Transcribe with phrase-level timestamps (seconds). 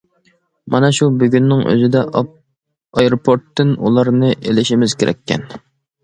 [0.75, 5.45] مانا شۇ بۈگۈننىڭ ئۆزىدە ئايروپورتتىن ئۇلارنى ئېلىشىمىز كېرەككەن.